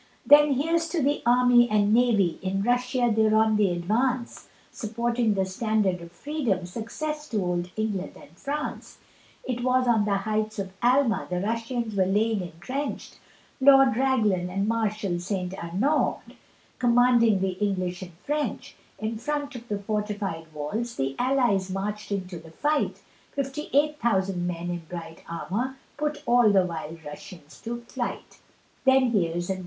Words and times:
Then 0.25 0.53
here's 0.53 0.89
to 0.89 1.03
the 1.03 1.21
army 1.27 1.69
and 1.69 1.93
navy, 1.93 2.39
In 2.41 2.63
Russia 2.63 3.13
they're 3.15 3.35
on 3.35 3.55
the 3.55 3.69
advance, 3.69 4.49
Supporting 4.71 5.35
the 5.35 5.45
standard 5.45 6.01
of 6.01 6.11
freedom, 6.11 6.65
Success 6.65 7.29
to 7.29 7.37
old 7.43 7.69
England 7.77 8.13
and 8.19 8.35
France. 8.35 8.97
It 9.47 9.61
was 9.61 9.87
on 9.87 10.05
the 10.05 10.17
heights 10.17 10.57
of 10.57 10.73
Alma, 10.81 11.27
The 11.29 11.39
Russians 11.39 11.93
were 11.95 12.07
laying 12.07 12.41
entrench'd 12.41 13.17
Lord 13.59 13.95
Raglan 13.95 14.49
and 14.49 14.67
Marshal 14.67 15.19
St. 15.19 15.53
Arnaud, 15.63 16.23
Commanding 16.79 17.39
the 17.39 17.59
English 17.63 18.01
and 18.01 18.13
French; 18.25 18.75
In 18.97 19.19
front 19.19 19.53
of 19.53 19.67
the 19.67 19.77
fortified 19.77 20.51
walls, 20.51 20.95
The 20.95 21.15
allies 21.19 21.69
marched 21.69 22.11
into 22.11 22.39
the 22.39 22.49
fight, 22.49 23.01
Fifty 23.33 23.69
eight 23.71 23.99
thousand 23.99 24.47
men 24.47 24.71
in 24.71 24.79
bright 24.89 25.23
armour, 25.29 25.75
Put 25.95 26.23
all 26.25 26.49
the 26.49 26.65
wild 26.65 27.05
Russians 27.05 27.61
to 27.65 27.81
flight, 27.81 28.39
Then 28.83 29.11
here's, 29.11 29.45
&c. 29.45 29.59